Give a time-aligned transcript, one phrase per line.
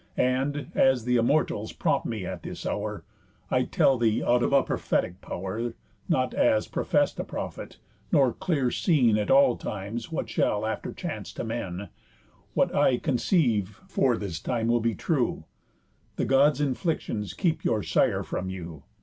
[0.17, 3.03] And (as th' Immortals prompt me at this hour)
[3.51, 5.75] I'll tell thee, out of a prophetic pow'r,
[6.09, 7.77] (Not as profess'd a prophet,
[8.11, 11.89] nor clear seen At all times what shall after chance to men)
[12.55, 15.43] What I conceive, for this time, will be true:
[16.15, 18.81] The Gods' inflictions keep your sire from you.